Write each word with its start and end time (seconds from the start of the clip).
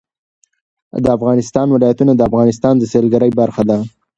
د 1.03 1.05
افغانستان 1.17 1.67
ولايتونه 1.71 2.11
د 2.15 2.21
افغانستان 2.29 2.73
د 2.77 2.83
سیلګرۍ 2.91 3.31
برخه 3.41 3.63
ده. 3.69 3.77